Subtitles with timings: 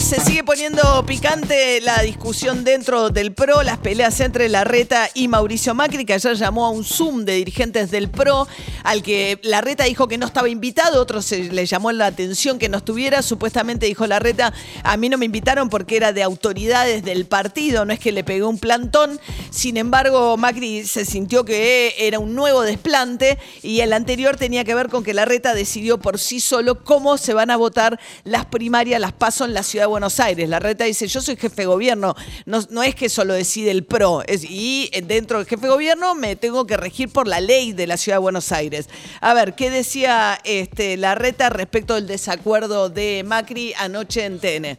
[0.00, 5.74] Se sigue poniendo picante la discusión dentro del PRO, las peleas entre Larreta y Mauricio
[5.74, 8.48] Macri, que ayer llamó a un Zoom de dirigentes del PRO,
[8.82, 12.68] al que Larreta dijo que no estaba invitado, otros se le llamó la atención que
[12.70, 13.22] no estuviera.
[13.22, 17.92] Supuestamente dijo Larreta, a mí no me invitaron porque era de autoridades del partido, no
[17.92, 19.20] es que le pegué un plantón.
[19.50, 24.74] Sin embargo, Macri se sintió que era un nuevo desplante y el anterior tenía que
[24.74, 29.00] ver con que Larreta decidió por sí solo cómo se van a votar las primarias,
[29.00, 30.48] las paso en la ciudad Buenos Aires.
[30.48, 32.14] La reta dice, yo soy jefe de gobierno,
[32.46, 36.14] no, no es que solo decide el PRO, es, y dentro del jefe de gobierno
[36.14, 38.88] me tengo que regir por la ley de la ciudad de Buenos Aires.
[39.20, 44.78] A ver, ¿qué decía este, la reta respecto del desacuerdo de Macri anoche en TN?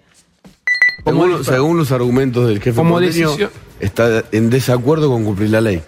[1.04, 5.82] Según, según los argumentos del jefe Como decisión- está en desacuerdo con cumplir la ley.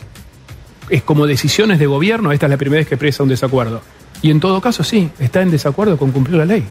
[0.90, 3.82] es como decisiones de gobierno, esta es la primera vez que expresa un desacuerdo.
[4.22, 6.66] Y en todo caso, sí, está en desacuerdo con cumplir la ley.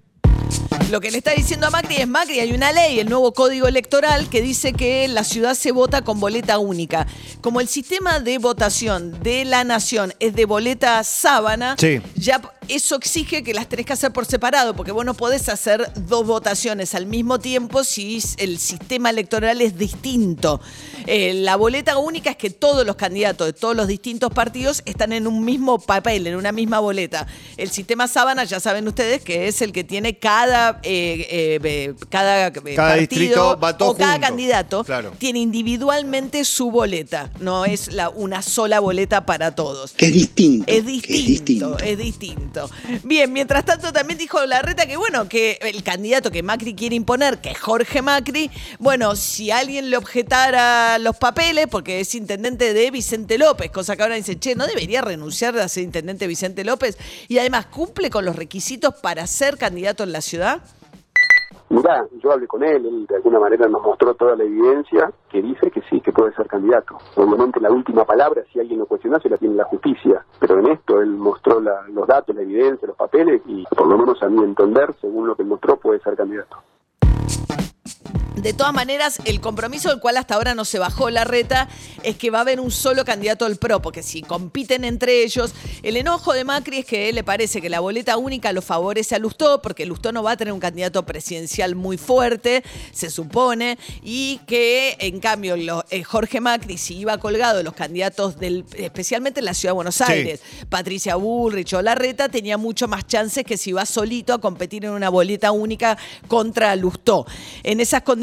[0.92, 3.66] Lo que le está diciendo a Macri es, Macri, hay una ley, el nuevo código
[3.66, 7.06] electoral, que dice que la ciudad se vota con boleta única.
[7.40, 12.02] Como el sistema de votación de la nación es de boleta sábana, Sí.
[12.14, 12.42] ya
[12.74, 16.26] eso exige que las tenés que hacer por separado, porque vos no podés hacer dos
[16.26, 20.60] votaciones al mismo tiempo si el sistema electoral es distinto.
[21.06, 25.12] Eh, la boleta única es que todos los candidatos de todos los distintos partidos están
[25.12, 27.26] en un mismo papel, en una misma boleta.
[27.56, 32.46] El sistema sábana, ya saben ustedes, que es el que tiene cada, eh, eh, cada,
[32.48, 34.26] eh, Cada partido distrito va todo o cada junto.
[34.26, 35.12] candidato Claro.
[35.18, 37.30] tiene individualmente su boleta.
[37.40, 39.92] No es la, una sola boleta para todos.
[39.92, 40.64] Que es distinto.
[40.72, 42.61] Es que distinto, es distinto.
[43.02, 47.40] Bien, mientras tanto también dijo Larreta que bueno, que el candidato que Macri quiere imponer,
[47.40, 52.90] que es Jorge Macri, bueno, si alguien le objetara los papeles, porque es intendente de
[52.90, 56.96] Vicente López, cosa que ahora dice, che, ¿no debería renunciar a ser intendente Vicente López?
[57.28, 60.62] Y además cumple con los requisitos para ser candidato en la ciudad.
[61.72, 65.40] Mirá, yo hablé con él, él de alguna manera nos mostró toda la evidencia que
[65.40, 66.98] dice que sí, que puede ser candidato.
[67.16, 70.22] Obviamente la última palabra, si alguien lo cuestiona, se la tiene la justicia.
[70.38, 73.96] Pero en esto él mostró la- los datos, la evidencia, los papeles y por lo
[73.96, 76.58] menos a mi entender, según lo que mostró, puede ser candidato.
[78.36, 81.68] De todas maneras, el compromiso del cual hasta ahora no se bajó la reta
[82.02, 85.52] es que va a haber un solo candidato al PRO, porque si compiten entre ellos,
[85.82, 89.18] el enojo de Macri es que le parece que la boleta única lo favorece a
[89.18, 94.38] Lustó, porque Lustó no va a tener un candidato presidencial muy fuerte, se supone, y
[94.46, 99.40] que en cambio lo- eh, Jorge Macri, si iba colgado de los candidatos del, especialmente
[99.40, 103.56] en la ciudad de Buenos Aires, Patricia Bullrich o Larreta, tenía mucho más chances que
[103.56, 105.96] si iba solito a competir en una boleta única
[106.28, 107.26] contra Lustó.
[107.62, 108.21] En esas condiciones,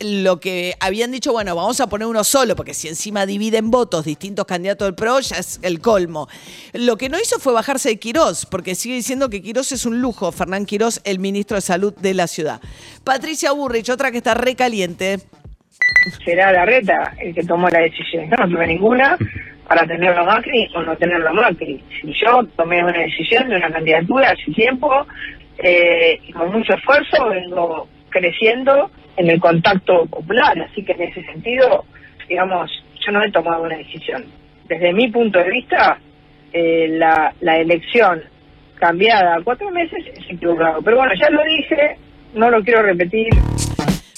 [0.00, 4.04] lo que habían dicho, bueno, vamos a poner uno solo, porque si encima dividen votos
[4.04, 6.28] distintos candidatos del PRO, ya es el colmo.
[6.72, 10.00] Lo que no hizo fue bajarse de Quirós, porque sigue diciendo que Quirós es un
[10.00, 12.60] lujo, Fernán Quirós, el ministro de Salud de la ciudad.
[13.04, 15.18] Patricia Bullrich, otra que está recaliente.
[16.24, 18.30] será la reta el que tomó la decisión.
[18.30, 19.18] Yo no tuve ninguna
[19.68, 21.82] para tenerlo a Macri o no tenerlo a Macri.
[22.00, 25.06] Si yo tomé una decisión de una candidatura hace tiempo
[25.58, 31.84] eh, con mucho esfuerzo vengo creciendo en el contacto popular, así que en ese sentido,
[32.28, 32.70] digamos,
[33.04, 34.24] yo no he tomado una decisión.
[34.66, 35.98] Desde mi punto de vista,
[36.52, 38.22] eh, la, la elección
[38.76, 40.82] cambiada a cuatro meses es equivocado.
[40.82, 41.96] Pero bueno, ya lo dije,
[42.34, 43.30] no lo quiero repetir.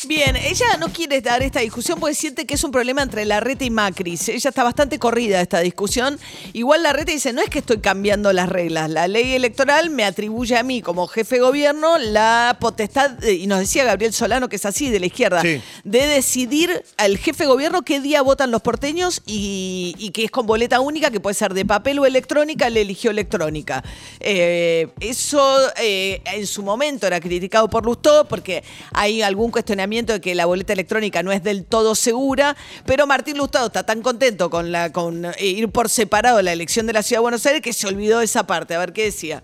[0.06, 3.64] Bien, ella no quiere dar esta discusión porque siente que es un problema entre Larreta
[3.64, 4.12] y Macri.
[4.28, 6.16] Ella está bastante corrida esta discusión.
[6.52, 8.88] Igual Larreta dice, no es que estoy cambiando las reglas.
[8.88, 13.58] La ley electoral me atribuye a mí como jefe de gobierno la potestad, y nos
[13.58, 15.60] decía Gabriel Solano, que es así, de la izquierda, Sí.
[15.82, 20.30] de decidir al jefe de gobierno qué día votan los porteños y, y que es
[20.30, 23.82] con boleta única, que puede ser de papel o electrónica, le eligió electrónica.
[24.20, 28.62] Eh, eso eh, en su momento era criticado por Lustó porque
[28.92, 33.38] hay algún cuestionamiento de que la boleta electrónica no es del todo segura, pero Martín
[33.38, 37.02] Lustado está tan contento con, la, con eh, ir por separado la elección de la
[37.02, 38.74] Ciudad de Buenos Aires que se olvidó de esa parte.
[38.74, 39.42] A ver qué decía.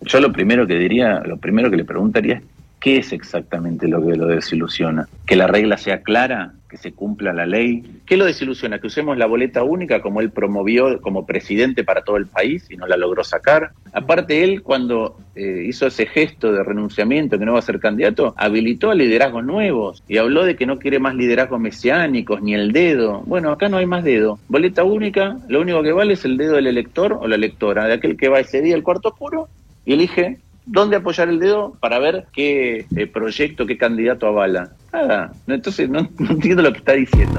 [0.00, 2.42] Yo lo primero que diría, lo primero que le preguntaría es
[2.84, 5.08] ¿Qué es exactamente lo que lo desilusiona?
[5.24, 6.52] ¿Que la regla sea clara?
[6.68, 7.82] ¿Que se cumpla la ley?
[8.04, 8.78] ¿Qué lo desilusiona?
[8.78, 12.76] ¿Que usemos la boleta única como él promovió como presidente para todo el país y
[12.76, 13.70] no la logró sacar?
[13.94, 18.34] Aparte, él cuando eh, hizo ese gesto de renunciamiento, que no va a ser candidato,
[18.36, 22.72] habilitó a liderazgos nuevos y habló de que no quiere más liderazgos mesiánicos ni el
[22.72, 23.22] dedo.
[23.24, 24.38] Bueno, acá no hay más dedo.
[24.48, 27.94] Boleta única, lo único que vale es el dedo del elector o la electora, de
[27.94, 29.48] aquel que va ese día al cuarto oscuro
[29.86, 34.72] y elige dónde apoyar el dedo para ver qué eh, proyecto, qué candidato avala.
[34.94, 37.38] Nada, entonces no, no entiendo lo que está diciendo.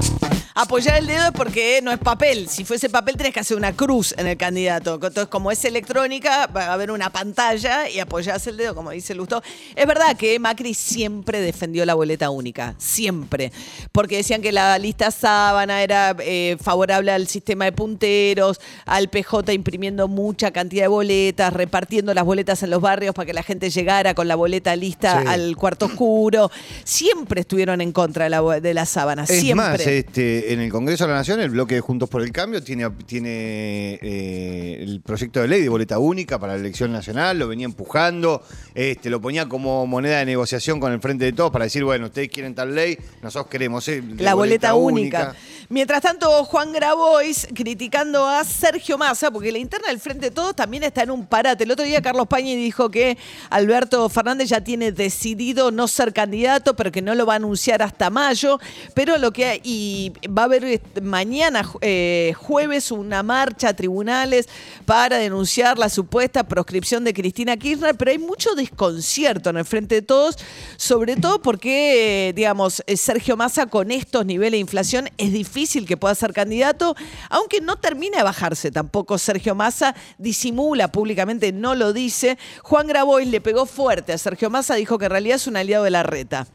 [0.58, 2.48] Apoyar el dedo es porque no es papel.
[2.48, 4.94] Si fuese papel tenés que hacer una cruz en el candidato.
[4.94, 9.14] Entonces, como es electrónica, va a haber una pantalla y apoyás el dedo, como dice
[9.14, 9.42] Lustó.
[9.74, 12.74] Es verdad que Macri siempre defendió la boleta única.
[12.78, 13.52] Siempre.
[13.92, 19.52] Porque decían que la lista sábana era eh, favorable al sistema de punteros, al PJ
[19.52, 23.68] imprimiendo mucha cantidad de boletas, repartiendo las boletas en los barrios para que la gente
[23.68, 25.28] llegara con la boleta lista Sí.
[25.28, 26.50] al cuarto oscuro.
[26.84, 29.22] Siempre estuvieron en contra de la, de la sábana.
[29.22, 29.54] Es siempre.
[29.54, 32.60] más, este, en el Congreso de la Nación, el bloque de Juntos por el Cambio
[32.60, 37.46] tiene, tiene eh, el proyecto de ley de boleta única para la elección nacional, lo
[37.46, 38.42] venía empujando,
[38.74, 42.06] este, lo ponía como moneda de negociación con el Frente de Todos para decir, bueno,
[42.06, 45.36] ustedes quieren tal ley, nosotros queremos eh, La boleta única.
[45.68, 50.56] Mientras tanto, Juan Grabois criticando a Sergio Massa, porque la interna del Frente de Todos
[50.56, 51.62] también está en un parate.
[51.62, 53.16] El otro día Carlos Pañi dijo que
[53.50, 58.10] Alberto Fernández ya tiene decidido no ser candidato, pero que no lo va anunciar hasta
[58.10, 58.58] mayo.
[58.94, 64.48] Pero lo que y va a haber este, mañana, eh, jueves, una marcha a tribunales
[64.84, 69.96] para denunciar la supuesta proscripción de Cristina Kirchner, pero hay mucho desconcierto en el Frente
[69.96, 70.36] de Todos,
[70.76, 75.86] sobre todo porque, eh, digamos, eh, Sergio Massa con estos niveles de inflación es difícil
[75.86, 76.96] que pueda ser candidato,
[77.30, 82.38] aunque no termina de bajarse tampoco Sergio Massa, disimula públicamente, no lo dice.
[82.62, 85.84] Juan Grabois le pegó fuerte a Sergio Massa, dijo que en realidad es un aliado
[85.84, 86.46] de la reta.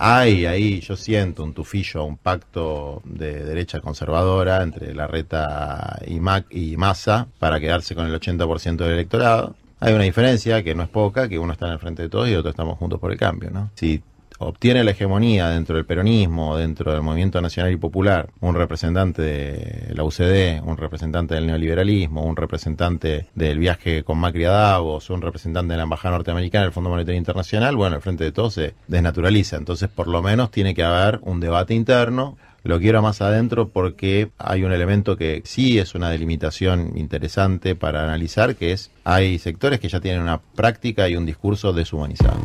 [0.00, 6.46] Hay ahí, yo siento un tufillo, un pacto de derecha conservadora entre Larreta y, Mac
[6.50, 9.56] y Massa para quedarse con el 80% del electorado.
[9.80, 12.28] Hay una diferencia que no es poca, que uno está en el frente de todos
[12.28, 13.70] y otro estamos juntos por el cambio, ¿no?
[13.74, 14.00] Si
[14.38, 19.94] obtiene la hegemonía dentro del peronismo, dentro del movimiento nacional y popular, un representante de
[19.94, 25.22] la UCD, un representante del neoliberalismo, un representante del viaje con Macri a Davos, un
[25.22, 28.74] representante de la Embajada Norteamericana, el Fondo Monetario Internacional, bueno, el frente de todos se
[28.86, 29.56] desnaturaliza.
[29.56, 32.36] Entonces, por lo menos tiene que haber un debate interno.
[32.64, 38.02] Lo quiero más adentro porque hay un elemento que sí es una delimitación interesante para
[38.02, 42.40] analizar, que es hay sectores que ya tienen una práctica y un discurso deshumanizado.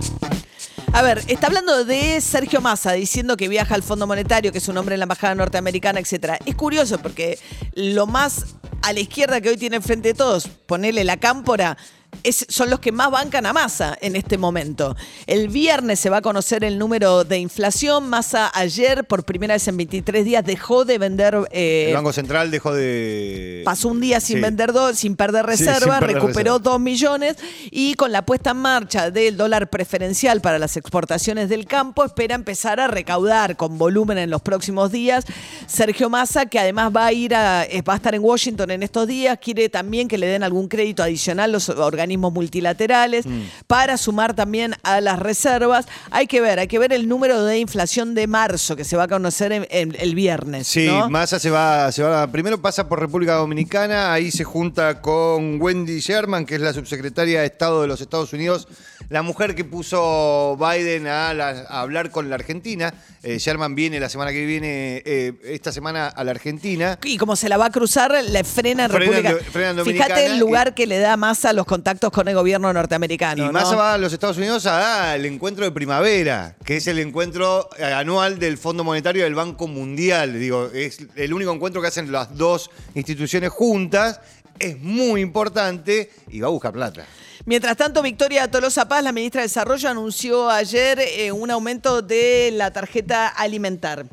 [0.96, 4.68] A ver, está hablando de Sergio Massa diciendo que viaja al Fondo Monetario, que es
[4.68, 6.38] un hombre en la embajada norteamericana, etcétera.
[6.46, 7.40] Es curioso porque
[7.74, 11.78] lo más a la izquierda que hoy tiene el frente de todos, ponerle la cámpora,
[12.24, 14.96] es- son los que más bancan a Massa en este momento.
[15.28, 18.08] El viernes se va a conocer el número de inflación.
[18.10, 21.36] Massa ayer, por primera vez en 23 días, dejó de vender.
[21.52, 23.62] eh, El Banco Central dejó de...
[23.66, 24.42] Pasó un día sin Sí.
[24.42, 26.72] vender dos, sin perder Sí, sin reservas, perder recuperó reserva.
[26.72, 27.38] dos millones
[27.72, 32.36] y con la puesta en marcha del dólar preferencial para las exportaciones del campo, espera
[32.36, 35.26] empezar a recaudar con volumen en los próximos días.
[35.68, 39.08] Sergio Massa, que además va a ir a, va a estar en Washington en estos
[39.08, 43.42] días, quiere también que le den algún crédito adicional los organismos multilaterales Mm.
[43.68, 45.86] para sumar también a las reservas.
[46.12, 49.04] Hay que ver, hay que ver el número de inflación de marzo que se va
[49.04, 50.68] a conocer en- en- el viernes.
[50.68, 51.10] Sí, ¿no?
[51.10, 56.00] Massa se va, se va, primero pasa por República Dominicana, ahí se junta con Wendy
[56.00, 58.68] Sherman, que es la subsecretaria de Estado de los Estados Unidos,
[59.10, 62.94] la mujer que puso Biden a, la- a hablar con la Argentina.
[63.22, 67.00] Eh, Sherman viene la semana que viene, eh, esta semana a la Argentina.
[67.04, 69.52] Y como se la va a cruzar, le frena en Frena en República.
[69.52, 72.36] Frena Dominicana Fíjate el y- lugar que le da más a los contactos con el
[72.36, 73.44] gobierno norteamericano.
[73.44, 73.52] Y ¿no?
[73.52, 77.86] Massa va a los Estados Unidos al encuentro de primavera, que es el encuentro eh,
[77.86, 80.40] anual del Fondo Monetario del Banco Mundial.
[80.40, 84.22] Digo, es el único encuentro que hacen las dos instituciones juntas.
[84.60, 87.06] Es muy importante y va a buscar plata.
[87.46, 92.52] Mientras tanto, Victoria Tolosa Paz, la ministra de Desarrollo, anunció ayer eh, un aumento de
[92.54, 94.06] la tarjeta alimentar.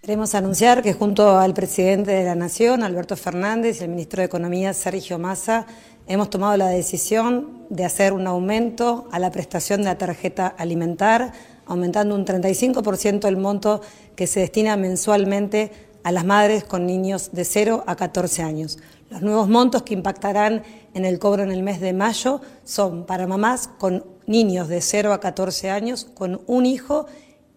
[0.00, 4.26] Queremos anunciar que junto al presidente de la Nación, Alberto Fernández, y el ministro de
[4.26, 5.64] Economía, Sergio Massa,
[6.12, 11.32] hemos tomado la decisión de hacer un aumento a la prestación de la tarjeta alimentar,
[11.64, 13.80] aumentando un 35% el monto
[14.14, 15.72] que se destina mensualmente
[16.04, 18.78] a las madres con niños de 0 a 14 años.
[19.08, 23.26] Los nuevos montos que impactarán en el cobro en el mes de mayo son para
[23.26, 27.06] mamás con niños de 0 a 14 años, con un hijo,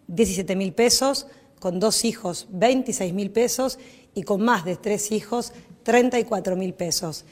[0.07, 1.27] 17 mil pesos,
[1.59, 3.79] con dos hijos, 26 mil pesos
[4.13, 5.51] y con más de tres hijos,
[5.83, 7.25] 34 mil pesos.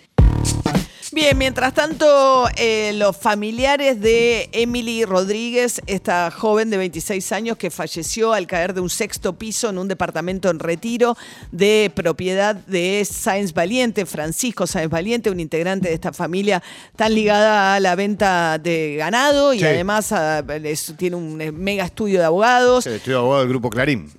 [1.14, 7.70] Bien, mientras tanto, eh, los familiares de Emily Rodríguez, esta joven de 26 años que
[7.70, 11.16] falleció al caer de un sexto piso en un departamento en retiro
[11.52, 16.64] de propiedad de Sáenz Valiente, Francisco Sáenz Valiente, un integrante de esta familia
[16.96, 19.66] tan ligada a la venta de ganado y Sí.
[19.66, 22.86] además a- es- tiene un eh, mega estudio de abogados.
[22.86, 24.10] Sí, estoy abogado del grupo Clarín.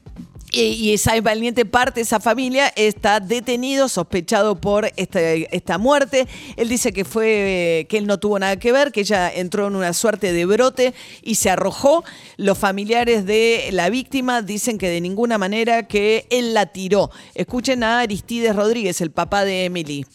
[0.56, 6.28] Y, Sáenz Valiente, parte esa familia, está detenido, sospechado por esta, esta muerte.
[6.56, 9.66] Él dice que fue eh, que él no tuvo nada que ver, que ella entró
[9.66, 12.04] en una suerte de brote y se arrojó.
[12.36, 17.10] Los familiares de la víctima dicen que de ninguna manera que él la tiró.
[17.34, 20.06] Escuchen a Aristides Rodríguez, el papá de Emily.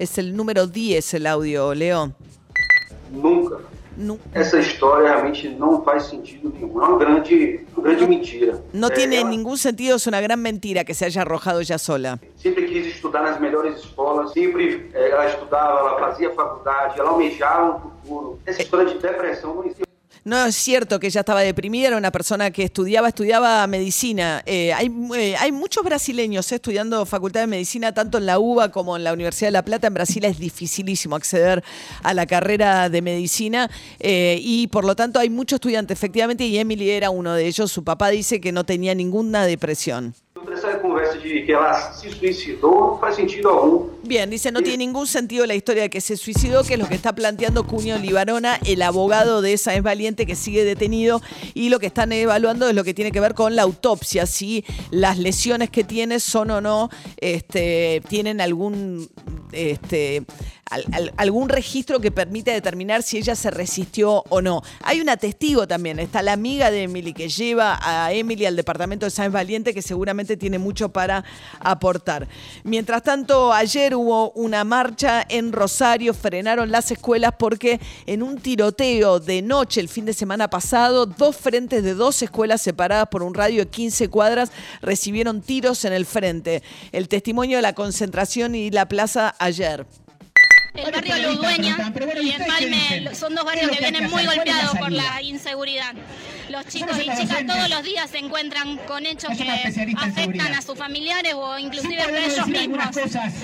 [0.00, 2.16] Es el número 10 el audio, León.
[3.12, 3.58] Nunca.
[4.32, 6.82] Essa história realmente não faz sentido nenhum.
[6.82, 8.62] É uma grande, uma grande mentira.
[8.72, 11.78] No É, tiene ela ningún sentido, es una gran mentira que se haya arrojado ella
[11.78, 12.18] sola.
[12.36, 17.76] sempre quis estudar nas melhores escolas, sempre eh, ela estudava, ela fazia faculdade, ela almejava
[17.76, 18.38] um futuro.
[18.46, 19.85] Essa história de depressão não existe.
[20.26, 24.42] No es cierto que ella estaba deprimida, era una persona que estudiaba, estudiaba medicina.
[24.44, 28.72] Eh, hay, eh, hay muchos brasileños eh, estudiando facultad de medicina, tanto en la UBA
[28.72, 29.86] como en la Universidad de La Plata.
[29.86, 31.62] En Brasil es dificilísimo acceder
[32.02, 36.58] a la carrera de medicina eh, y por lo tanto hay muchos estudiantes, efectivamente, y
[36.58, 37.70] Emily era uno de ellos.
[37.70, 40.12] Su papá dice que no tenía ninguna depresión.
[40.86, 42.56] Conversa de que se
[43.00, 43.88] faz sentido algum.
[44.04, 46.88] Bien, dice, no tiene ningún sentido la historia de que se suicidó, que es lo
[46.88, 51.20] que está planteando Cunio Libarona, el abogado de esa es valiente que sigue detenido,
[51.54, 54.64] y lo que están evaluando es lo que tiene que ver con la autopsia, si
[54.90, 59.08] las lesiones que tiene son o no, este, tienen algún,
[59.52, 60.24] este,
[60.70, 64.62] al- al- algún registro que permite determinar si ella se resistió o no.
[64.82, 69.06] Hay una testigo también, está la amiga de Emily que lleva a Emily al departamento
[69.06, 71.24] de Sáenz Valiente que seguramente tiene mucho para
[71.60, 72.26] aportar.
[72.64, 79.20] Mientras tanto, ayer hubo una marcha en Rosario, frenaron las escuelas porque en un tiroteo
[79.20, 83.34] de noche el fin de semana pasado, dos frentes de dos escuelas separadas por un
[83.34, 84.50] radio de 15 cuadras
[84.82, 86.62] recibieron tiros en el frente.
[86.92, 89.86] El testimonio de la concentración y la plaza ayer.
[90.76, 91.92] El barrio Ludueña
[92.22, 95.94] y Empalme son dos barrios que vienen muy golpeados por la inseguridad.
[96.48, 99.50] Los chicos y chicas todos los días se encuentran con hechos que
[99.96, 102.84] afectan a sus familiares o inclusive a ellos mismos.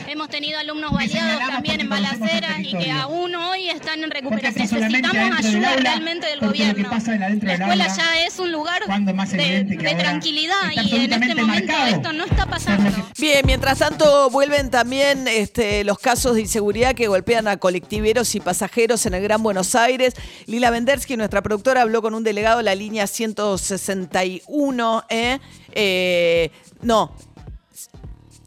[0.06, 4.68] Hemos tenido alumnos baleados también en balaceras y que aún hoy están en recuperación.
[4.70, 6.90] Necesitamos ayuda realmente del gobierno.
[6.90, 12.24] La escuela ya es un lugar de, de tranquilidad y en este momento esto no
[12.24, 12.90] está pasando.
[13.18, 18.40] Bien, mientras tanto vuelven también este, los casos de inseguridad que golpean a colectiveros y
[18.40, 20.14] pasajeros en el Gran Buenos Aires.
[20.46, 25.04] Lila Vendersky, nuestra productora, habló con un delegado de la línea 161.
[25.08, 25.38] ¿eh?
[25.72, 26.50] Eh,
[26.82, 27.12] no,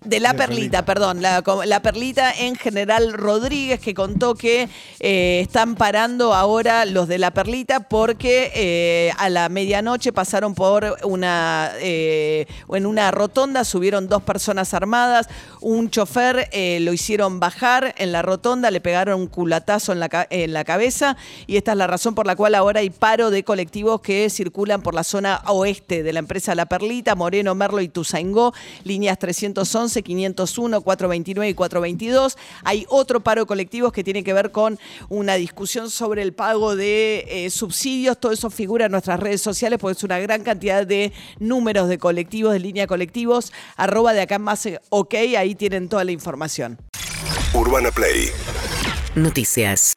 [0.06, 4.70] de La De Perlita, perdón, la, la Perlita en General Rodríguez que contó que
[5.00, 10.98] eh, están parando ahora los de La Perlita porque eh, a la medianoche pasaron por
[11.04, 15.28] una, eh, en una rotonda, subieron dos personas armadas,
[15.62, 20.28] un chofer eh, lo hicieron bajar en la rotonda, le pegaron un culatazo en la,
[20.30, 23.44] en la cabeza y esta es la razón por la cual ahora hay paro de
[23.44, 27.90] colectivos que circulan por la zona oeste de la empresa La Perlita, Moreno, Merlo y
[27.90, 32.38] Tuzaingó, líneas 311, 501, 429 y 422.
[32.64, 36.76] Hay otro paro de colectivos que tiene que ver con una discusión sobre el pago
[36.76, 38.20] de eh, subsidios.
[38.20, 41.98] Todo eso figura en nuestras redes sociales porque es una gran cantidad de números de
[41.98, 43.52] colectivos, de línea colectivos.
[43.78, 46.78] Arroba de acá más eh, ok, ahí tienen toda la información.
[47.54, 48.30] Urbana Play
[49.16, 49.94] Noticias.